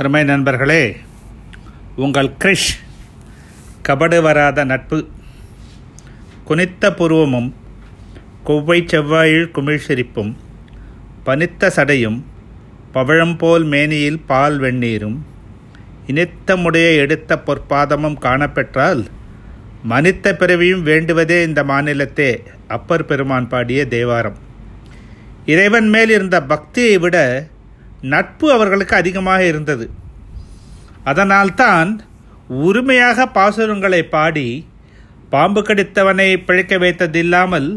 அருமை 0.00 0.20
நண்பர்களே 0.24 0.82
உங்கள் 1.96 2.30
கிரிஷ் 2.38 2.70
கபடு 3.82 4.18
வராத 4.22 4.64
நட்பு 4.64 4.98
குனித்த 6.44 6.90
புருவமும் 6.90 7.50
கொவ்வை 8.44 8.78
செவ்வாயில் 8.84 9.46
குமிழ் 9.50 9.84
சிரிப்பும் 9.86 10.32
பனித்த 11.24 11.70
சடையும் 11.76 12.18
பவழம்போல் 12.92 13.66
மேனியில் 13.66 14.20
பால் 14.26 14.58
வெந்நீரும் 14.58 15.16
இனித்த 16.06 16.56
முடைய 16.56 16.88
எடுத்த 16.96 17.38
பொற்பாதமும் 17.46 18.18
காணப்பெற்றால் 18.18 19.02
மனித்த 19.84 20.34
பிறவியும் 20.34 20.84
வேண்டுவதே 20.84 21.40
இந்த 21.42 21.62
மாநிலத்தே 21.64 22.30
அப்பர் 22.68 23.04
பெருமான் 23.04 23.48
பாடிய 23.48 23.80
தேவாரம் 23.88 24.38
இறைவன் 25.46 25.88
மேல் 25.88 26.10
இருந்த 26.10 26.36
பக்தியை 26.44 26.96
விட 26.98 27.16
நட்பு 28.04 28.46
அவர்களுக்கு 28.52 28.94
அதிகமாக 28.96 29.42
இருந்தது 29.44 29.86
அதனால்தான் 31.04 31.90
உரிமையாக 32.62 33.26
பாசுரங்களை 33.34 34.00
பாடி 34.08 34.48
பாம்பு 35.28 35.60
கடித்தவனை 35.62 36.28
பிழைக்க 36.38 36.74
வைத்ததில்லாமல் 36.78 37.68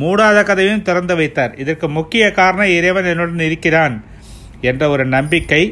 மூடாத 0.00 0.38
கதையும் 0.42 0.82
திறந்து 0.82 1.14
வைத்தார் 1.16 1.54
இதற்கு 1.56 1.86
முக்கிய 1.90 2.24
காரணம் 2.32 2.74
இறைவன் 2.74 3.08
என்னுடன் 3.12 3.46
இருக்கிறான் 3.46 3.94
என்ற 4.60 4.82
ஒரு 4.88 5.04
நம்பிக்கை 5.08 5.62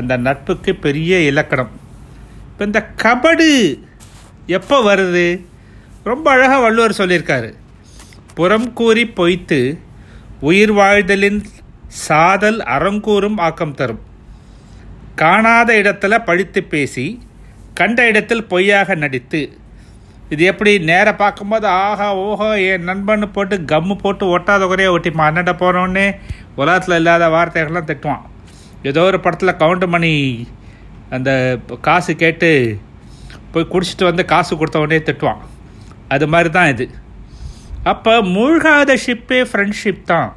அந்த 0.00 0.14
நட்புக்கு 0.18 0.72
பெரிய 0.76 1.12
இலக்கணம் 1.22 1.72
இப்போ 2.50 2.64
இந்த 2.66 2.80
கபடு 3.02 3.50
எப்போ 4.48 4.76
வருது 4.82 5.26
ரொம்ப 6.02 6.26
அழகாக 6.30 6.60
வள்ளுவர் 6.60 6.98
சொல்லியிருக்காரு 6.98 7.50
புறம் 8.34 8.68
கூறி 8.72 9.04
பொய்த்து 9.16 9.60
உயிர் 10.40 10.72
வாழ்தலின் 10.72 11.40
சாதல் 11.98 12.60
அறங்கூறும் 12.66 13.38
ஆக்கம் 13.38 13.74
தரும் 13.74 14.02
காணாத 15.14 15.70
இடத்துல 15.74 16.14
பழித்து 16.24 16.60
பேசி 16.64 17.06
கண்ட 17.74 18.00
இடத்தில் 18.06 18.48
பொய்யாக 18.48 18.94
நடித்து 18.94 19.40
இது 20.30 20.42
எப்படி 20.44 20.72
நேராக 20.84 21.14
பார்க்கும்போது 21.16 21.66
ஆஹா 21.78 22.08
ஓஹோ 22.20 22.48
என் 22.64 22.86
நண்பன்னு 22.88 23.26
போட்டு 23.30 23.56
கம்மு 23.64 23.94
போட்டு 23.96 24.24
ஒட்டாத 24.26 24.66
குறைய 24.66 24.92
ஒட்டிப்பான் 24.92 25.28
அண்ணன்ட 25.28 25.52
போனோடனே 25.54 26.06
உலகத்தில் 26.56 26.98
இல்லாத 26.98 27.28
வார்த்தைகள்லாம் 27.28 27.88
திட்டுவான் 27.88 28.24
ஏதோ 28.82 29.02
ஒரு 29.02 29.18
படத்தில் 29.20 29.58
கவுண்ட் 29.58 29.86
மணி 29.86 30.12
அந்த 31.10 31.30
காசு 31.80 32.12
கேட்டு 32.14 32.50
போய் 33.52 33.70
குடிச்சிட்டு 33.70 34.04
வந்து 34.04 34.24
காசு 34.24 34.52
கொடுத்தவொடனே 34.54 35.00
திட்டுவான் 35.02 35.42
அது 36.08 36.26
மாதிரி 36.26 36.50
தான் 36.50 36.70
இது 36.70 36.86
அப்போ 37.84 38.14
மூழ்காத 38.30 38.94
ஷிப்பே 39.04 39.40
ஃப்ரெண்ட்ஷிப் 39.50 40.04
தான் 40.04 40.30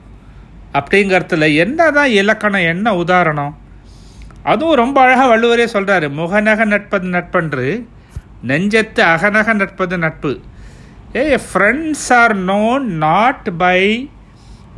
அப்படிங்கிறதுல 0.73 1.47
என்ன 1.55 1.89
தான் 1.91 2.13
இலக்கணம் 2.13 2.69
என்ன 2.69 2.93
உதாரணம் 2.95 3.53
அதுவும் 4.43 4.79
ரொம்ப 4.79 4.97
அழகாக 5.01 5.27
வள்ளுவரே 5.27 5.65
சொல்கிறாரு 5.73 6.07
முகநக 6.13 6.65
நட்பது 6.65 7.07
நட்பன்று 7.09 7.67
நெஞ்சத்து 8.43 9.01
அகநக 9.09 9.53
நட்பது 9.53 9.97
நட்பு 9.97 10.31
a 11.15 11.23
friends 11.45 12.07
are 12.13 12.33
known 12.45 12.85
not 13.03 13.47
by 13.57 13.79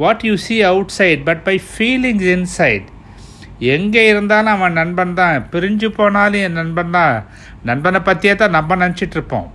what 0.00 0.24
you 0.24 0.36
see 0.44 0.56
out 0.64 0.94
side 0.96 1.24
but 1.24 1.42
by 1.44 1.56
feelings 1.68 2.28
inside 2.32 2.88
எங்கே 3.70 4.04
இருந்தாலும் 4.08 4.56
அவன் 4.56 4.78
நண்பன் 4.80 5.14
தான் 5.14 5.46
பிரிஞ்சு 5.52 5.90
போனாலும் 5.92 6.44
என் 6.44 6.60
நண்பன் 6.60 6.92
தான் 6.92 7.16
நண்பனை 7.64 8.00
பற்றியே 8.02 8.34
தான் 8.36 8.56
நம்ம 8.58 8.76
நினச்சிட்ருப்போம் 8.76 9.48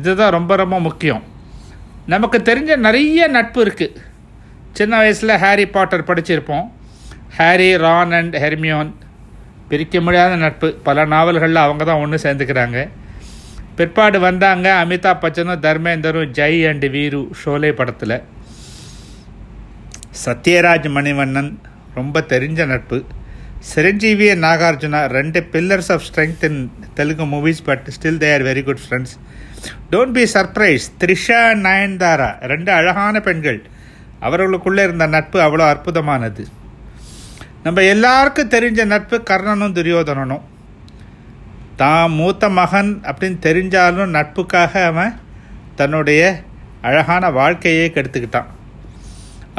இதுதான் 0.00 0.34
ரொம்ப 0.34 0.52
ரொம்ப 0.56 0.76
முக்கியம் 0.80 1.22
நமக்கு 2.06 2.38
தெரிஞ்ச 2.42 2.72
நிறைய 2.78 3.26
நட்பு 3.28 3.58
இருக்குது 3.66 4.00
சின்ன 4.74 4.92
வயசில் 4.96 5.40
ஹாரி 5.42 5.64
பாட்டர் 5.68 6.08
படிச்சிருப்போம் 6.08 6.66
ஹாரி 7.36 7.70
ரான் 7.76 8.12
அண்ட் 8.12 8.36
ஹெர்மியோன் 8.36 8.90
பிரிக்க 9.68 10.00
முடியாத 10.00 10.32
நட்பு 10.36 10.68
பல 10.84 11.04
நாவல்களில் 11.06 11.64
அவங்க 11.64 11.82
தான் 11.84 12.00
ஒன்று 12.00 12.18
சேர்ந்துக்கிறாங்க 12.24 12.78
பிற்பாடு 13.76 14.18
வந்தாங்க 14.20 14.66
அமிதாப் 14.80 15.22
பச்சனும் 15.22 15.62
தர்மேந்தரும் 15.62 16.32
ஜெய் 16.32 16.60
அண்ட் 16.66 16.86
வீரு 16.92 17.20
ஷோலே 17.40 17.70
படத்தில் 17.72 18.16
சத்யராஜ் 20.22 20.88
மணிவண்ணன் 20.96 21.52
ரொம்ப 21.94 22.20
தெரிஞ்ச 22.28 22.66
நட்பு 22.66 22.98
சிரஞ்சீவி 23.70 24.26
நாகார்ஜுனா 24.40 25.00
ரெண்டு 25.10 25.40
pillars 25.52 25.90
of 25.92 26.04
strength 26.06 26.44
in 26.48 26.60
Telugu 26.94 27.26
movies 27.26 27.62
but 27.62 27.86
still 27.90 28.20
they 28.22 28.30
are 28.32 28.44
very 28.44 28.62
good 28.62 28.82
friends 28.84 29.14
don't 29.90 30.14
be 30.14 30.24
surprise 30.34 30.86
Trisha 31.00 31.42
Nayanthara 31.62 32.30
ரெண்டு 32.46 32.70
அழகான 32.72 33.20
பெண்கள் 33.20 33.60
அவர்களுக்குள்ளே 34.24 34.82
இருந்த 34.86 35.06
நட்பு 35.08 35.38
அவ்வளோ 35.40 35.64
அற்புதமானது 35.70 36.44
நம்ம 37.64 37.82
எல்லாருக்கும் 37.88 38.50
தெரிஞ்ச 38.50 38.80
நட்பு 38.86 39.16
கர்ணனும் 39.28 39.76
துரியோதனனும் 39.76 40.44
தான் 41.76 42.12
மூத்த 42.12 42.48
மகன் 42.54 42.90
அப்படின்னு 43.04 43.38
தெரிஞ்சாலும் 43.42 44.12
நட்புக்காக 44.14 44.82
அவன் 44.84 45.14
தன்னுடைய 45.74 46.22
அழகான 46.82 47.30
வாழ்க்கையே 47.30 47.86
கெடுத்துக்கிட்டான் 47.88 48.50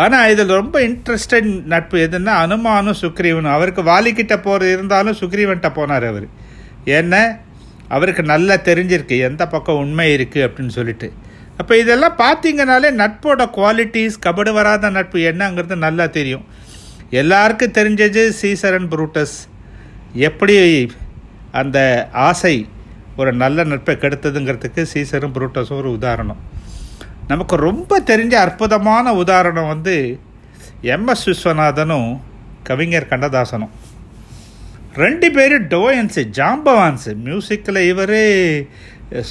ஆனால் 0.00 0.29
இதில் 0.31 0.55
ரொம்ப 0.55 0.77
இன்ட்ரெஸ்டட் 0.81 1.49
நட்பு 1.65 1.97
எதுன்னா 1.99 2.33
அனுமானும் 2.43 2.99
சுக்ரீவனும் 3.01 3.55
அவருக்கு 3.55 3.83
வாலிக்கிட்ட 3.83 4.35
போகிறது 4.39 4.71
இருந்தாலும் 4.71 5.19
சுக்ரீவன்கிட்ட 5.19 5.69
போனார் 5.71 6.05
அவர் 6.05 6.27
ஏன்னா 6.91 7.21
அவருக்கு 7.89 8.23
நல்லா 8.25 8.55
தெரிஞ்சிருக்கு 8.65 9.17
எந்த 9.25 9.43
பக்கம் 9.47 9.79
உண்மை 9.79 10.07
இருக்குது 10.15 10.45
அப்படின்னு 10.47 10.75
சொல்லிட்டு 10.77 11.07
அப்போ 11.57 11.73
இதெல்லாம் 11.77 12.19
பார்த்தீங்கனாலே 12.19 12.89
நட்போட 12.99 13.43
குவாலிட்டிஸ் 13.51 14.17
கபடு 14.19 14.51
வராத 14.51 14.89
நட்பு 14.89 15.19
என்னங்கிறது 15.29 15.75
நல்லா 15.77 16.05
தெரியும் 16.09 16.45
எல்லாருக்கும் 17.13 17.75
தெரிஞ்சது 17.77 18.23
சீசரன் 18.39 18.89
புரூட்டஸ் 18.89 19.37
எப்படி 20.21 20.55
அந்த 21.53 21.79
ஆசை 22.23 22.55
ஒரு 23.17 23.31
நல்ல 23.35 23.63
நட்பை 23.63 23.93
கெடுத்ததுங்கிறதுக்கு 23.95 24.81
சீசரும் 24.85 25.35
புரூட்டஸும் 25.35 25.79
ஒரு 25.79 25.91
உதாரணம் 25.91 26.41
நமக்கு 27.27 27.55
ரொம்ப 27.61 27.99
தெரிஞ்ச 28.07 28.33
அற்புதமான 28.37 29.13
உதாரணம் 29.15 29.69
வந்து 29.69 29.95
எம்எஸ் 30.87 31.25
விஸ்வநாதனும் 31.25 32.09
கவிஞர் 32.63 33.09
கண்ணதாசனும் 33.09 33.73
ரெண்டு 34.95 35.27
பேரும் 35.31 35.65
டோயன்ஸு 35.71 36.21
ஜாம்பவான்ஸு 36.37 37.13
மியூசிக்கில் 37.23 37.87
இவர் 37.87 38.17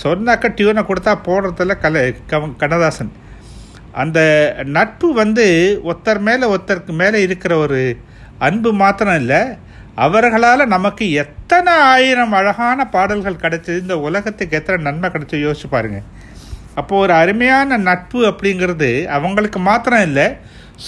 சொன்னாக்கா 0.00 0.48
டியூனை 0.50 0.82
கொடுத்தா 0.84 1.12
போடுறதில் 1.25 1.80
கலை 1.80 2.02
கவ 2.26 2.48
கண்ணதாசன் 2.56 3.12
அந்த 3.94 4.19
நட்பு 4.69 5.08
வந்து 5.14 5.47
ஒருத்தர் 5.84 6.20
மேலே 6.20 6.44
ஒருத்தருக்கு 6.47 6.94
மேலே 6.94 7.19
இருக்கிற 7.22 7.52
ஒரு 7.56 7.80
அன்பு 8.38 8.70
மாத்திரம் 8.75 9.19
இல்லை 9.19 9.41
அவர்களால் 9.97 10.64
நமக்கு 10.66 11.04
எத்தனை 11.14 11.72
ஆயிரம் 11.91 12.32
அழகான 12.32 12.86
பாடல்கள் 12.86 13.42
கிடைச்சது 13.42 13.76
இந்த 13.76 13.97
உலகத்துக்கு 13.98 14.56
எத்தனை 14.56 14.78
நன்மை 14.82 15.08
கிடைச்சது 15.10 15.44
யோசிச்சு 15.44 15.69
பாருங்க 15.69 16.00
அப்போது 16.75 17.02
ஒரு 17.02 17.12
அருமையான 17.14 17.76
நட்பு 17.82 18.20
அப்படிங்கிறது 18.30 18.91
அவங்களுக்கு 19.08 19.58
மாத்திரம் 19.60 20.04
இல்லை 20.08 20.26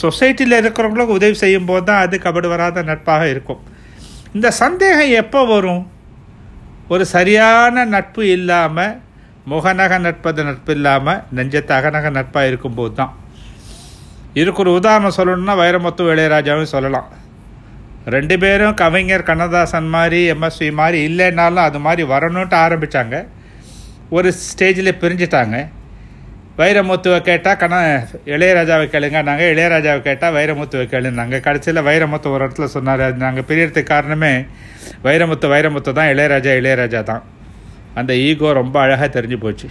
சொசைட்டியில் 0.00 0.60
இருக்கிறவங்களுக்கு 0.60 1.18
உதவி 1.18 1.36
செய்யும் 1.36 1.68
போது 1.68 1.84
தான் 1.84 2.02
அது 2.04 2.16
கபடு 2.18 2.48
வராத 2.48 2.82
நட்பாக 2.82 3.28
இருக்கும் 3.28 3.60
இந்த 4.34 4.48
சந்தேகம் 4.58 5.12
எப்போ 5.16 5.40
வரும் 5.48 5.82
ஒரு 6.86 7.04
சரியான 7.06 7.84
நட்பு 7.86 8.22
இல்லாமல் 8.30 8.92
முகநக 9.46 9.94
நட்பது 9.98 10.40
நட்பு 10.44 10.72
இல்லாமல் 10.72 11.22
நெஞ்சத்து 11.32 11.72
அகநக 11.72 12.10
நட்பாக 12.10 12.50
இருக்கும்போது 12.50 12.92
தான் 12.94 13.12
இதுக்கு 14.34 14.62
ஒரு 14.64 14.72
உதாரணம் 14.72 15.16
சொல்லணும்னா 15.16 15.54
வைரமுத்து 15.56 16.10
இளையராஜாவும் 16.12 16.72
சொல்லலாம் 16.72 17.08
ரெண்டு 18.06 18.34
பேரும் 18.38 18.74
கவிஞர் 18.74 19.28
கண்ணதாசன் 19.30 19.88
மாதிரி 19.88 20.20
எம்எஸ்வி 20.32 20.68
மாதிரி 20.72 20.98
இல்லைன்னாலும் 21.08 21.64
அது 21.64 21.78
மாதிரி 21.78 22.02
வரணுன்ட்டு 22.08 22.56
ஆரம்பித்தாங்க 22.56 23.16
ஒரு 24.10 24.28
ஸ்டேஜில் 24.42 24.98
பிரிஞ்சிட்டாங்க 25.00 25.56
வைரமுத்துவை 26.58 27.20
கேட்டால் 27.20 27.56
கண்ணா 27.56 27.78
இளையராஜாவை 28.24 28.84
கேளுங்க 28.86 29.22
நாங்கள் 29.22 29.50
இளையராஜாவை 29.54 30.00
கேட்டால் 30.02 30.32
வைரமுத்துவை 30.32 31.10
நாங்கள் 31.10 31.40
கடைசியில் 31.40 31.82
வைரமுத்து 31.82 32.30
ஒரு 32.30 32.44
இடத்துல 32.44 32.64
சொன்னார் 32.64 33.16
நாங்கள் 33.16 33.44
பிரியறதுக்கு 33.44 33.82
காரணமே 33.82 34.46
வைரமுத்து 35.02 35.48
வைரமுத்து 35.48 35.92
தான் 35.92 36.08
இளையராஜா 36.08 36.54
இளையராஜா 36.54 37.02
தான் 37.02 37.24
அந்த 37.94 38.14
ஈகோ 38.14 38.52
ரொம்ப 38.52 38.80
அழகாக 38.80 39.08
தெரிஞ்சு 39.08 39.38
போச்சு 39.38 39.68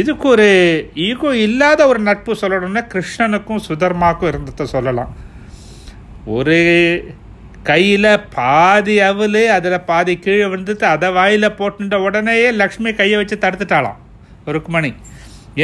இதுக்கு 0.00 0.28
ஒரு 0.28 0.48
ஈகோ 0.94 1.34
இல்லாத 1.34 1.86
ஒரு 1.86 1.98
நட்பு 1.98 2.32
சொல்லணும்னா 2.40 2.82
கிருஷ்ணனுக்கும் 2.86 3.64
சுதர்மாக்கும் 3.68 4.28
இருந்ததை 4.28 4.66
சொல்லலாம் 4.66 5.12
ஒரு 6.26 6.58
கையில் 7.62 8.10
பாதி 8.34 8.98
அவள் 9.00 9.40
அதில் 9.48 9.84
பாதி 9.84 10.18
கீழே 10.18 10.46
விழுந்துட்டு 10.46 10.82
அதை 10.84 11.10
வாயில் 11.10 11.56
போட்டுட்ட 11.56 11.96
உடனேயே 12.00 12.52
லக்ஷ்மி 12.52 12.94
கையை 12.94 13.16
வச்சு 13.16 13.36
தடுத்துட்டாளாம் 13.38 14.00
ருக்மணி 14.46 14.94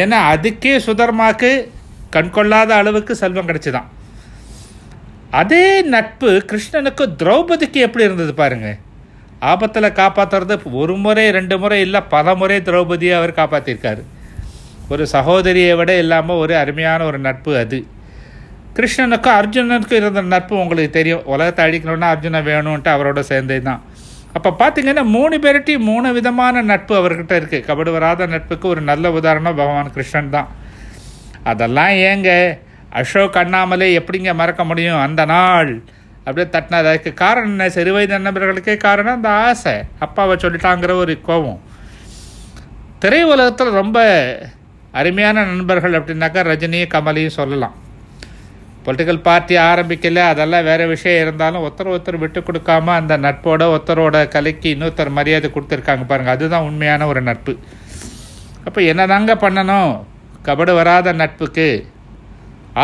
ஏன்னா 0.00 0.19
அதுக்கே 0.33 0.75
சுதர்மாக்கு 0.87 1.51
கண்கொள்ளாத 2.11 2.71
அளவுக்கு 2.75 3.13
செல்வம் 3.15 3.49
கிடச்சிதான் 3.49 3.89
அதே 5.31 5.65
நட்பு 5.87 6.31
கிருஷ்ணனுக்கு 6.43 7.05
திரௌபதிக்கு 7.17 7.81
எப்படி 7.81 8.05
இருந்தது 8.05 8.33
பாருங்கள் 8.35 8.79
ஆபத்தில் 9.43 9.97
காப்பாற்றுறது 9.97 10.55
ஒரு 10.73 10.95
முறை 10.97 11.27
ரெண்டு 11.31 11.57
முறை 11.59 11.79
இல்லை 11.81 12.01
பல 12.09 12.35
முறை 12.35 12.59
திரௌபதியை 12.61 13.15
அவர் 13.17 13.39
காப்பாற்றியிருக்காரு 13.39 14.03
ஒரு 14.89 15.05
சகோதரியை 15.07 15.75
விட 15.77 15.91
இல்லாமல் 15.97 16.37
ஒரு 16.37 16.55
அருமையான 16.57 17.05
ஒரு 17.05 17.19
நட்பு 17.19 17.53
அது 17.57 17.79
கிருஷ்ணனுக்கும் 18.77 19.37
அர்ஜுனனுக்கும் 19.37 20.01
இருந்த 20.01 20.23
நட்பு 20.29 20.55
உங்களுக்கு 20.57 20.91
தெரியும் 20.91 21.25
உலகத்தை 21.25 21.63
அழிக்கணும்னா 21.67 22.11
அர்ஜுனன் 22.11 22.47
வேணும்ன்ட்டு 22.47 22.91
அவரோட 22.91 23.21
சேர்ந்தே 23.21 23.59
தான் 23.61 23.81
அப்போ 24.35 24.51
பார்த்தீங்கன்னா 24.59 25.05
மூணு 25.11 25.37
பேர்கிட்டையும் 25.39 25.89
மூணு 25.89 26.09
விதமான 26.13 26.63
நட்பு 26.63 26.93
அவர்கிட்ட 26.97 27.35
இருக்குது 27.41 27.65
கபடு 27.65 27.91
வராத 27.91 28.27
நட்புக்கு 28.27 28.67
ஒரு 28.69 28.83
நல்ல 28.83 29.11
உதாரணம் 29.13 29.57
பகவான் 29.57 29.93
கிருஷ்ணன் 29.93 30.31
தான் 30.31 30.51
அதெல்லாம் 31.45 31.95
ஏங்க 32.03 32.31
அசோக் 32.93 33.41
அண்ணாமலை 33.43 33.89
எப்படிங்க 33.95 34.31
மறக்க 34.35 34.63
முடியும் 34.65 35.01
அந்த 35.01 35.25
நாள் 35.25 35.73
அப்படியே 36.25 36.47
தட்டினார் 36.49 36.91
அதுக்கு 36.91 37.13
காரணம் 37.15 37.53
என்ன 37.59 37.93
வயது 37.93 38.19
நண்பர்களுக்கே 38.19 38.77
காரணம் 38.79 39.19
அந்த 39.19 39.31
ஆசை 39.43 39.75
அப்பாவை 39.99 40.35
சொல்லிட்டாங்கிற 40.37 40.95
ஒரு 40.97 41.15
கோபம் 41.21 41.61
திரை 42.99 43.23
உலகத்தில் 43.25 43.79
ரொம்ப 43.79 43.99
அருமையான 44.95 45.45
நண்பர்கள் 45.45 45.99
அப்படின்னாக்கா 45.99 46.41
ரஜினியும் 46.45 46.93
கமலையும் 46.93 47.39
சொல்லலாம் 47.39 47.77
பொலிட்டிக்கல் 48.91 49.19
பார்ட்டி 49.23 49.55
ஆரம்பிக்கல 49.63 50.21
அதெல்லாம் 50.29 50.65
வேறு 50.65 50.85
விஷயம் 50.89 51.21
இருந்தாலும் 51.21 51.63
ஒருத்தர் 51.63 51.91
ஒருத்தர் 51.91 52.17
விட்டு 52.19 52.41
கொடுக்காம 52.41 52.95
அந்த 52.95 53.15
நட்போட 53.19 53.67
ஒருத்தரோட 53.71 54.23
கலைக்கு 54.29 54.69
இன்னொருத்தர் 54.71 55.11
மரியாதை 55.19 55.49
கொடுத்துருக்காங்க 55.51 56.05
பாருங்கள் 56.07 56.35
அதுதான் 56.35 56.65
உண்மையான 56.65 57.07
ஒரு 57.07 57.21
நட்பு 57.23 57.53
அப்போ 58.65 58.81
என்ன 58.85 59.03
தாங்க 59.07 59.35
பண்ணணும் 59.37 59.93
கபடு 60.45 60.73
வராத 60.75 61.13
நட்புக்கு 61.13 61.67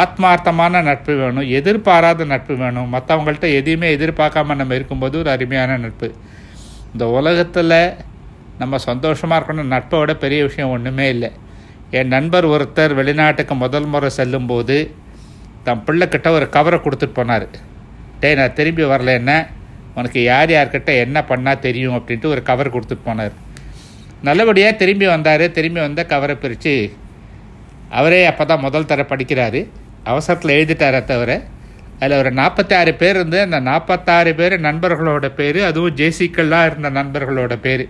ஆத்மார்த்தமான 0.00 0.83
நட்பு 0.83 1.15
வேணும் 1.15 1.49
எதிர்பாராத 1.53 2.27
நட்பு 2.27 2.55
வேணும் 2.57 2.93
மற்றவங்கள்ட்ட 2.95 3.49
எதையுமே 3.53 3.89
எதிர்பார்க்காம 3.93 4.57
நம்ம 4.57 4.75
இருக்கும்போது 4.75 5.19
ஒரு 5.19 5.31
அருமையான 5.31 5.79
நட்பு 5.79 6.11
இந்த 6.93 7.09
உலகத்தில் 7.13 7.77
நம்ம 8.59 8.81
சந்தோஷமாக 8.85 9.39
இருக்கணும் 9.39 9.75
நட்பை 9.75 9.99
விட 9.99 10.15
பெரிய 10.19 10.43
விஷயம் 10.45 10.71
ஒன்றுமே 10.71 11.09
இல்லை 11.09 11.31
என் 11.91 12.09
நண்பர் 12.09 12.49
ஒருத்தர் 12.49 12.95
வெளிநாட்டுக்கு 12.95 13.57
முதல் 13.57 13.91
முறை 13.91 14.13
செல்லும்போது 14.13 14.79
தம் 15.67 15.85
பிள்ளைக்கிட்ட 15.85 16.29
ஒரு 16.31 16.47
கவரை 16.49 16.79
கொடுத்துட்டு 16.81 17.17
போனார் 17.19 17.47
டே 18.21 18.29
நான் 18.35 18.55
திரும்பி 18.55 18.85
வரல 18.85 19.13
என்ன 19.13 19.33
உனக்கு 19.95 20.21
யார் 20.23 20.51
யார்கிட்ட 20.51 20.91
என்ன 21.05 21.19
பண்ணால் 21.23 21.61
தெரியும் 21.61 21.97
அப்படின்ட்டு 21.99 22.33
ஒரு 22.35 22.43
கவர் 22.43 22.75
கொடுத்துட்டு 22.75 23.07
போனார் 23.07 23.35
நல்லபடியாக 24.23 24.75
திரும்பி 24.77 25.07
வந்தார் 25.07 25.45
திரும்பி 25.51 25.81
வந்த 25.81 26.03
கவரை 26.05 26.35
பிரித்து 26.37 26.75
அவரே 27.91 28.21
அப்போ 28.27 28.45
தான் 28.45 28.65
முதல் 28.65 28.87
தர 28.87 29.03
படிக்கிறாரு 29.05 29.61
அவசரத்தில் 30.05 30.57
எழுதிட்டாரே 30.57 31.01
தவிர 31.05 31.31
அதில் 32.01 32.19
ஒரு 32.19 32.31
நாற்பத்தாறு 32.33 32.93
பேர் 32.95 33.17
இருந்து 33.17 33.39
அந்த 33.41 33.59
நாற்பத்தாறு 33.63 34.33
பேர் 34.35 34.55
நண்பர்களோட 34.61 35.27
பேர் 35.35 35.61
அதுவும் 35.63 35.97
ஜேசிக்கள்லாம் 35.97 36.67
இருந்த 36.67 36.89
நண்பர்களோட 36.91 37.55
பேர் 37.61 37.85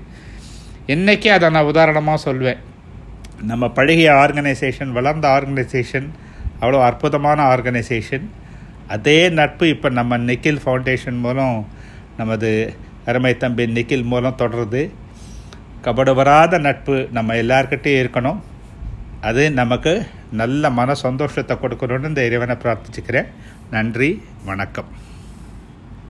இன்றைக்கி 0.87 1.29
அதை 1.29 1.49
நான் 1.51 1.71
உதாரணமாக 1.71 2.19
சொல்வேன் 2.19 2.61
நம்ம 3.43 3.65
பழகிய 3.71 4.11
ஆர்கனைசேஷன் 4.17 4.93
வளர்ந்த 4.93 5.27
ஆர்கனைசேஷன் 5.29 6.07
அவ்வளோ 6.61 6.81
அற்புதமான 6.85 7.39
ஆர்கனைசேஷன் 7.47 8.27
அதே 8.89 9.19
நட்பு 9.31 9.65
இப்போ 9.69 9.89
நம்ம 9.91 10.19
நிக்கில் 10.25 10.63
ஃபவுண்டேஷன் 10.65 11.19
மூலம் 11.19 11.57
நமது 12.17 12.51
அருமை 13.07 13.33
தம்பி 13.37 13.65
நிக்கில் 13.71 14.07
மூலம் 14.07 14.39
தொடருது 14.39 14.83
கபடு 15.85 16.13
வராத 16.15 16.59
நட்பு 16.59 16.97
நம்ம 17.13 17.35
எல்லார்கிட்டையும் 17.35 18.03
இருக்கணும் 18.03 18.41
அது 19.21 19.43
நமக்கு 19.53 19.93
நல்ல 20.33 20.71
மன 20.71 20.95
சந்தோஷத்தை 21.01 21.57
கொடுக்கணும்னு 21.57 22.09
இந்த 22.09 22.25
இறைவனை 22.25 22.57
பிரார்த்திச்சுக்கிறேன் 22.57 23.31
நன்றி 23.71 24.11
வணக்கம் 24.45 24.91